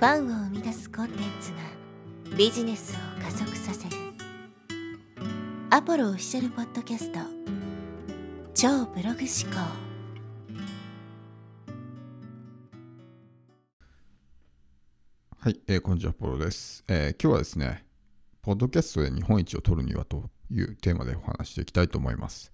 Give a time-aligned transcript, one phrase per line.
[0.00, 3.96] ファンを生み出すコンテンツがビジネスを加速させる。
[5.68, 7.18] アポロオフィシャルポッドキャスト。
[8.54, 9.60] 超ブログ思考。
[15.38, 17.84] はい、えー、こんにちは、ポロです、えー、今日はですね、
[18.40, 22.50] ポッドキャストで日本一を取るにはというテーマでお話していきたいと思います。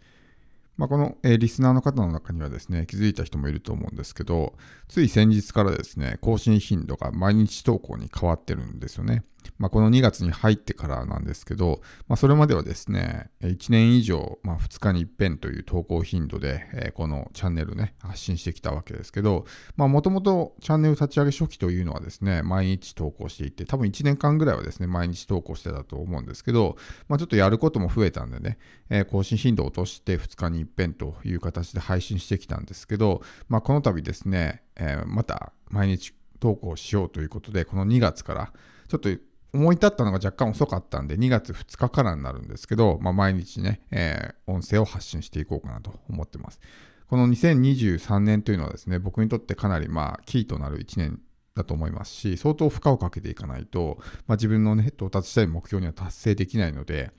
[0.76, 4.54] まあ、この、えー、リスナーの方の中にはですね、気づいた人もいると思うんですけど、
[4.88, 9.24] つい先日からですね、更新頻度が毎日投稿に変わってるんですよね。
[9.58, 26.76] まあ、この2月に入ってからなんですけど、まあ、それまではですね、1年以上、まあ、2日に一遍という投稿頻度で、えー、このチャンネルね、発信してきたわけですけど、もともとチャンネル立ち上げ初期というのはですね、毎日投稿していて、多分1年間ぐらいはですね、毎日投稿してたと思うんですけど、
[27.08, 28.58] まあ、ちょっとやることも増えたんでね、
[28.90, 38.52] えー、更新頻度を落として2日に一遍という形で配信してきたんですけど、まあ、この度ですね、えー、また毎日投稿しようということで、この2月から
[38.88, 39.08] ちょっと
[39.52, 46.60] 思い立ったのが若干遅かったんで、2月2日からになるんですけど、まあ、毎日ね、えー、音声を発信していこうかなと思ってます。
[47.08, 51.20] この2023年というのはですね、僕にとってかなりまあ、キーとなる1年
[51.54, 57.12] だと思いますし、相当負荷をかけていかないと、まあ、自分のね、到達したい目標には達成できないので、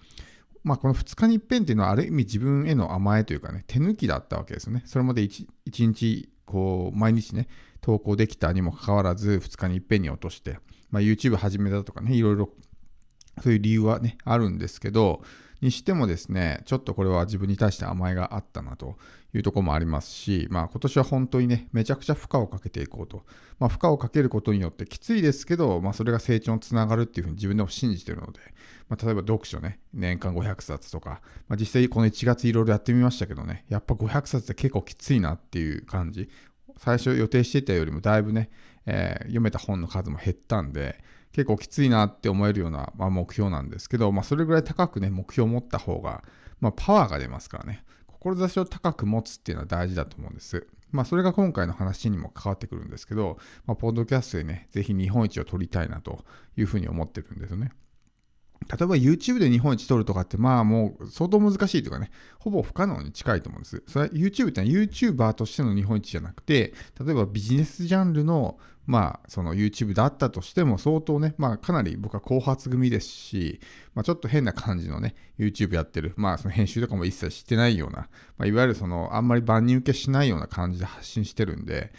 [0.64, 4.84] まあ、この2日に一遍っていうのはある意味自分への甘えというかね、手抜きだったわけですよね。
[4.86, 7.48] それまで 1, 1日、こう、毎日ね、
[7.82, 10.58] 投稿できたにもかかわらず、2日にいっぺんに落として、
[10.90, 12.50] まあ、YouTube 始めたとかね、いろいろ
[13.44, 15.22] そういう理由はね、あるんですけど、
[15.62, 18.98] にしてもですね、ちょっとこれは自分に対して甘えがあったなと
[19.34, 23.26] いうところもありますし、まあ今年は本当にね、めちゃくちゃ負荷をかけていこうと。
[23.60, 28.40] まあ負荷をかけることによってきついですけど、まあそれが成長につながるっていうふうに自分でも信じてるので、
[28.90, 36.30] まあ例えば読書ね、年間500冊とか、まあ実際この1月いろいろやってみましたけどね、やっぱ500冊って結構きついなっていう感じ。
[36.78, 38.52] 最初予定していたよりもだいぶね、
[38.86, 41.04] えー、読めた本の数も減ったんで、
[41.38, 46.24] 結構きついなって思えるような、まあ、目標なんですけど、まあ、それぐらい高くね、目標を持った方が、
[46.60, 50.66] まあ、パワーが出ますからね、志を高く持つっていうのは大事だと思うんです。
[50.90, 53.38] まあ、それが今回の話にも関わってくるんですけど、
[53.68, 56.26] まあ、ポッドキャストでね、ぜひ日本一を取りたいなと
[56.58, 57.70] いうふうに思ってるんですよね。
[58.66, 62.10] 例えば YouTube で日本一取るとかって、まあもう相当難しいというかね、
[62.40, 63.84] ほぼ不可能に近いと思うんです。
[63.88, 73.60] それ YouTube ってのは YouTuber としての日本一じゃなくて、例えばビジネスジャンルの、まあその YouTube だったとしても相当ね、まあかなり僕は後発組ですし、
[73.94, 81.92] まあちょっと変な感じのね、YouTube やってる、まあその編集とかも一切してないような、まあいわゆるそのあんまり万人受けしないような感じで発信してるんで、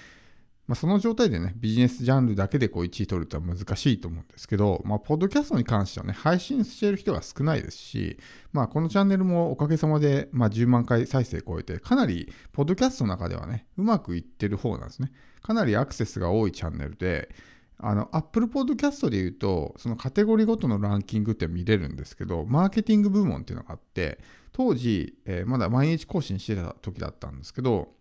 [0.68, 8.18] まあ、その状態でね、ビジネスジャンルだけでこう1位取るとは難しいと思うんですけど、まあ、ポッドキャストに関してはね、配信している人が少ないですし、
[8.52, 15.10] まあ、このチャンネルもおかげさまで、まあ、10万回再生超えて、かなり、ポッドキャストの中ではね、うまくいってる方なんですね。
[15.40, 17.34] かなりアクセスが多いチャンネルで、
[17.78, 24.18] あの、Apple Podcast で言うと、そのカテゴリーごとのランキングって見れるんですけど、マーケティング部門っていうのがあって、
[24.52, 27.94] 当時、えー、まだ毎日更新してた時だったんですけど、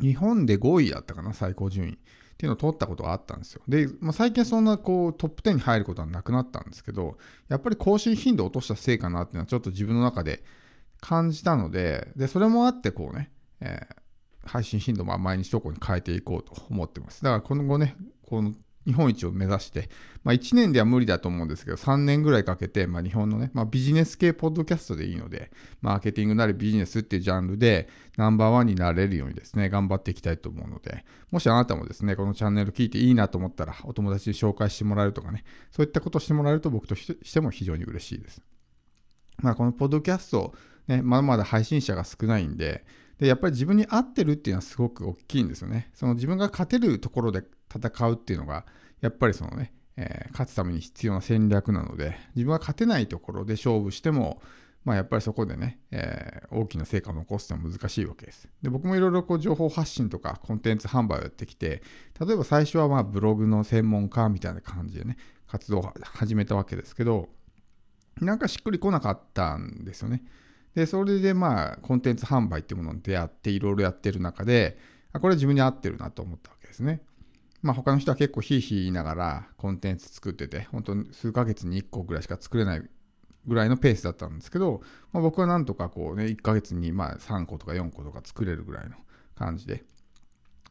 [0.00, 1.92] 日本で5位だったかな、最高順位。
[1.92, 1.96] っ
[2.42, 3.62] ていうのを取ったことがあったんですよ。
[3.68, 7.16] で、まあ、最近そんなこうトップ10に入ることはなくなったんですけど、
[7.48, 10.42] やっぱり更新頻度を落としたせいかなっていうのはちょっと自分の中で
[11.00, 13.30] 感じたので、で、それもあってこうね、
[13.60, 17.22] えー、配信頻度も毎日投稿に変えていこうと思ってます。
[17.22, 18.52] だから今後ね、この
[18.86, 19.88] 日本一を目指して、
[20.24, 25.50] まあ、1年では無理だと思うんですけど、3年ぐらいかけて、まあ、日本のね、まあ、ビジネス系ポッドキャストでいいので、
[25.80, 38.42] マーケティングなりビジネスっていうジャンルでナンバーワンになれるようにですね、頑張っていきたいと思うので、もしあなたもですね、このチャンネル聞いていいなと思ったら、お友達に紹介してもらえるとかね、そういったことしてもらえると僕としても非常に嬉しいです。
[39.38, 40.54] まあ、このポッドキャスト、
[40.88, 42.84] ね、まだまだ配信者が少ないんで、
[43.18, 45.90] でやっぱり自分に合ってるっていうのはすごく大きいんですよね。
[45.94, 48.66] その自分が勝てるところで戦うっていうのが、
[49.00, 54.42] やっぱりそのね、えー、勝つために必要な戦略なので、自分は勝てないところで勝負しても、
[54.84, 58.48] まあ、やっぱりそこでね、えー、大きな成果を残すのは難しいわけです。
[58.62, 61.82] で僕もいろいろこう情報発信とかコンテンツ販売をやってきて、
[62.20, 65.16] 例えば最初はまあブログの専門家みたいな感じでね、
[65.46, 67.28] 活動を始めたわけですけど、
[68.20, 70.22] なんかしっくりこなかったんですよね。
[70.74, 74.78] で、それでまあコンテンツ販売っていうものに出会っていろいろやってる中で、
[75.12, 77.02] あこれ自分に合ってるなと思ったわけですね。
[77.62, 82.82] まあ、他の人は結構ひいひい言いながらコンテンツ作ってて、本当に数ヶ月に1個ぐらいしか作れない
[83.46, 84.82] ぐらいのペースだったんですけど、
[85.12, 88.96] まあ、僕はなんとかこうね、1ヶ月にまあ3個とか4個とか作れるぐらいの
[89.36, 89.84] 感じで、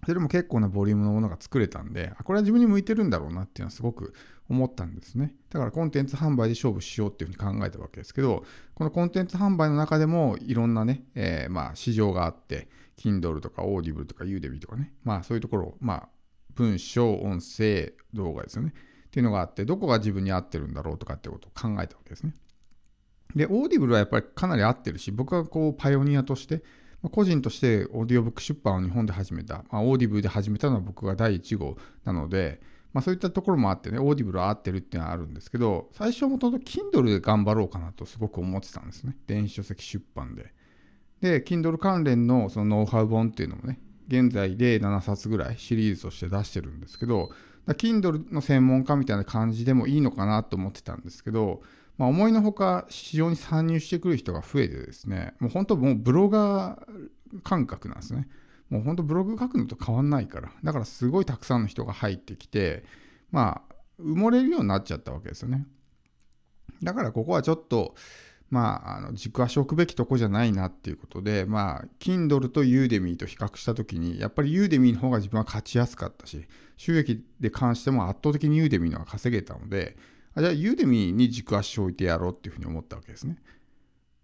[0.05, 4.13] それも結構なボリュームのものが作れたんで、これは自分に向いてるんだろうなっていうのはすごく
[4.49, 5.35] 思ったんですね。
[5.49, 8.43] だからコンテンツ販売で勝負しようっていうふうに考えたわけですけど、
[8.73, 12.67] このコンテンツ販売の中でもいろんなね、えー、まあ市場があって、
[12.97, 16.09] Kindle とか Audible とか Udemy とかね、まあそういうところ、まあ
[16.55, 18.73] 文章、音声、動画ですよね。
[19.07, 22.33] っていうのがあって、どこが自分に合ってるんだろうとかってことを考えたわけですね。
[23.35, 26.63] で、 Audible はやっぱりかなり合ってるし、僕はこうパイオニアとして、
[27.09, 32.61] 個人としてオーディオブック出版を日本で始めた、まあ、 Audibleで始めたのは僕が第1号なので、
[32.93, 39.17] まあ、そういったところもあってね、 Audibleは合ってるっていうのはあるんですけど、最初もともと Kindle で頑張ろうかなとすごく思ってたんですね。
[39.27, 40.53] 電子書籍出版で。
[41.21, 47.29] で、Kindle 関連のそのノウハウ本っていうのもね、現在で7冊ぐらいシリーズとして出してるんですけど、
[47.67, 51.61] Kindle の専門家みたいな感じでもいいのかなと思ってたんですけど、
[52.01, 58.27] まあ、思いのほか市場に参入してくる人が増えてですね、もう本当もうブロガー感覚なんですね。
[58.71, 60.51] もう本当ブログ書くのと変わんないから。
[60.63, 62.85] だからすごいたくさんの人が入ってきて、
[63.29, 65.67] まあ、埋もれるようになっちゃったわけですよね。
[66.81, 67.93] だからここはちょっと、
[68.49, 79.95] まあ、あの軸足を置くべきとこじゃないなっていうことで、まあ、Kindle と Udemy と比較したときに、やっぱり Udemy の方が自分は勝ちやすかったし、収益で関しても圧倒的に Udemy の方が稼げたので、
[80.33, 83.37] あじゃあ Udemy に軸足を置いてやろうっていうふうに思ったわけですね。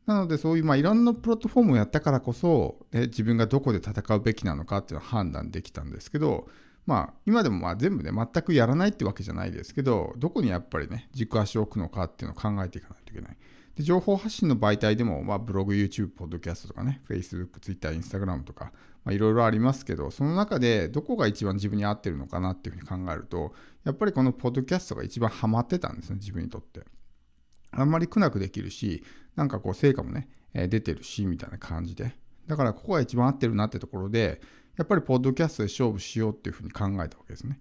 [0.06, 6.48] なので、そういう、まあ、いろんなプラットフォームをやったからこそ、え自分がどこで戦うべきなのかっていうのは判断できたんですけど、
[6.86, 13.38] まあ、今でもまあ全部ね、全くやらないってわけじゃないですけど、どこにやっぱりね、軸足を置くのかっていうのを考えていかないといけない。
[13.76, 18.72] で情報発信の媒体でも、まあ、ブログ、YouTube、ポッドキャストとかね、Facebook、Twitter、Instagram とか、
[19.12, 26.84] いろいろありますけど、その中でどこが一番自分に合ってるのかなっていうふうに考えると、やっぱりこのポッドキャストが一番ハマってたんですね、自分にとって。
[27.72, 29.04] あんまり苦なくできるし、
[29.36, 32.16] なんかこう成果もね、え出てるし、みたいな感じで。
[32.48, 34.42] だからここが一番合ってるなってところで、
[34.78, 37.60] やっぱりポッドキャストで勝負しようっていうふうに考えたわけですね。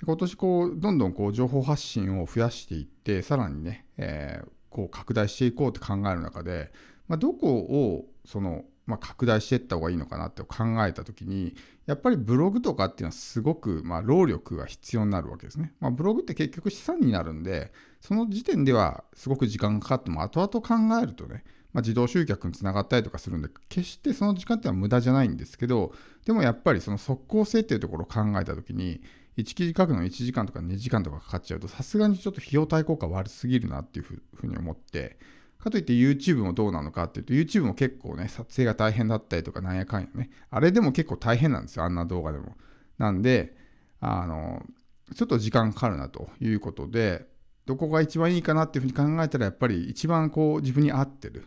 [0.00, 6.72] で今年こう、どんどんこう情報発信を増やしていって、さらにね、えーこう拡大していこうって考える中で、
[7.06, 11.54] まあ、どこをその、まあ、拡大していった方がいいのかなって考えた時に
[11.86, 15.72] やっぱりブログとかっていうのはすごく、まあ、労力が必要になるわけですね。
[15.80, 25.92] まあ、ブログって結局資産になるんでその時点ではすごく時間がかかっても後々考えるとね、まあ、自動集客につながったりとかするんで決してその時間っていうのは無駄じゃないんですけど
[26.26, 29.00] でもやっぱりその即効性っていうところを考えた時に
[29.36, 35.18] 1記事書くの1時間とか2時間とかかかっちゃうと、さすがにちょっと費用対効果悪すぎるなっていうふうに思って、
[35.62, 42.56] かといって YouTube もどうなのかっていうと、YouTube も結構ね、撮影が大変だったりとか、なんやかんやね、あれでも結構大変なんですよ、あんな動画でも。
[42.98, 43.56] なんで、
[44.00, 44.66] あの、
[45.14, 47.28] ちょっと時間かかるなということで、
[47.64, 51.46] どこが一番いいかなっていうふうに考えたら、やっぱり一番こう自分に合ってる。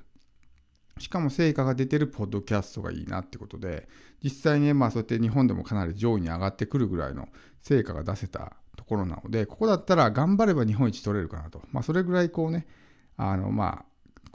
[0.97, 3.89] しかも成果が出てるポッドキャストがいいなってことで、
[4.23, 7.27] 実際にね、まあそうやって日本でもかなり上位に上がってくるぐらいの
[7.61, 11.61] 成果が出せたところなので、ここだったら頑張れば日本一取れるかなと。
[11.73, 12.65] まあそれぐらいこうね、
[13.17, 13.85] あのまあ、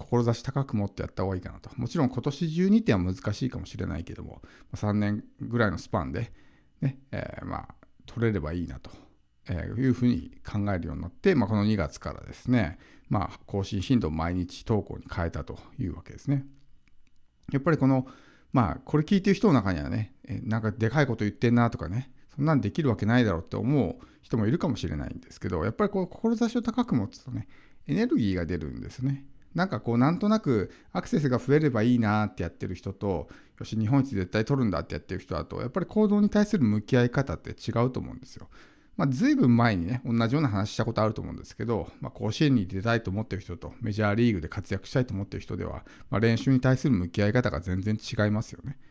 [0.05, 1.70] 志高く持ってやった方がいいかなと。
[1.76, 4.43] もちろん今年中にっては難しいかもしれないけども、
[4.75, 6.32] 3年ぐらいのスパンで
[6.81, 7.75] ね、えー、まあ
[8.06, 8.91] 取れればいいなと。
[9.49, 16.44] えいうふうに考えるようになって、まあ、この2月からですね、まあ、更新頻度を毎日投稿に変えたというわけですね。
[17.53, 18.06] やっぱりこの、
[18.53, 27.49] まあ、これ聞いてる人の中にはね、えなんかでかいこと言ってんなとかね、そんなんできるわけないだろうって思う人もいるかもしれないんですけど、やっぱりこう、志を高く持つとね、
[27.87, 29.25] エネルギーが出るんですね。
[29.55, 38.49] なんかこう、なんとなくアクセスが増えればいいなってやってる人と、よし、日本一絶対取るんだってやってる人だと、やっぱり行動に対する向き合い方って違うと思うんですよ。
[38.97, 48.72] まあ、ずいぶん前にね、同じような話したことあると思うんですけど、まあ、甲子園に出たいと思ってる人と、メジャーリーグで活躍したいと思ってる人では、まあ、練習に対する向き合い方が全然違いますよね。
[48.72, 48.82] だか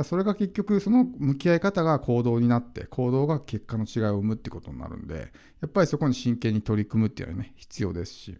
[0.00, 8.38] らそれが結局、その向き合い方が行動になって、行動が結果の違いを生むってことになるんで、やっぱりそこに真剣に取り組むっていうのはね、必要ですし、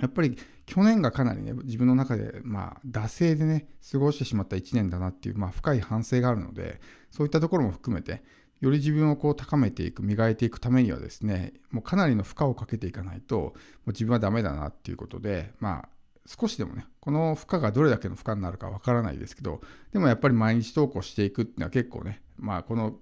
[0.00, 6.80] やっぱり去年がかなりね、自分の中で、まあ、惰性でね、過ごしてしまった1年だなっていう、まあ、深い反省があるので、
[7.10, 8.22] そういったところも含めて、
[8.60, 13.52] より自分をこう高めていく、磨いていくためにはですね、もうかなりの負荷をかけていかないと、も
[13.86, 15.88] う自分はダメだなっていうことで、まあ、
[16.26, 19.60] 少しでもね、この負荷がどれだけの負荷になるかわからないですけど、
[19.92, 22.96] でもやっぱり毎日投稿していくっていうのは結構ね、まあ、この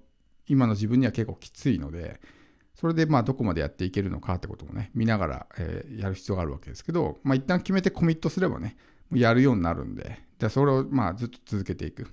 [0.47, 2.21] 今の自分には結構きついので、
[2.78, 8.76] それでまあどこまでやっていけるのかってこともね、見ながら、えー、やる必要があるわけですけど、まあ一旦決めてコミットすればね、
[9.12, 12.06] やるようになるんで、じゃそれをまあずっと続けていく。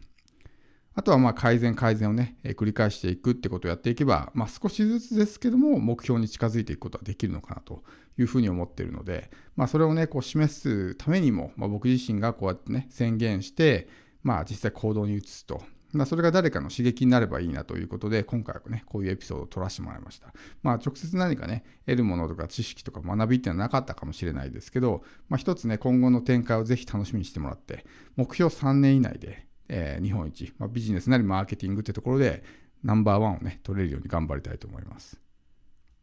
[0.96, 7.84] あとはまあ改善改善をね、えー、繰り返していくってことをやっていけば、まあ、少しずつですけども目標に近づいていくことはできるのかなと
[8.18, 13.90] いうふうに思っているので、まあ、それをねこう示すためにも、まあ、僕自身がこうやってね宣言して、
[14.24, 15.62] まあ、実際行動に移すと。
[15.96, 20.34] ま、それが誰かの刺激になればいいなということで、今回はね、こういうエピソードを撮らせてもらいました。
[20.64, 27.86] まあ、直接何かね、得るものとか知識とか学びっていうのはなかったかもしれないですけど、まあ、一つね、今後の展開をぜひ楽しみにしてもらって、
[28.16, 32.44] 目標3年以内で、えー、日本一、まあ、ビジネスなりマーケティングってところで、
[32.84, 35.25] ナンバーワンをね、取れるように頑張りたいと思います。